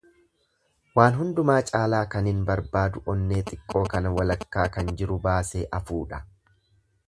Waan 0.99 1.17
hundumaa 1.19 1.57
caalaa 1.67 1.99
kanin 2.15 2.41
barbaadu 2.49 3.03
onnee 3.15 3.43
xiqqoo 3.53 3.85
kana 3.95 4.17
walakka 4.19 4.67
kan 4.77 4.93
jiru 5.03 5.23
baasee 5.29 5.63
afuu 5.83 6.03
dha. 6.15 6.25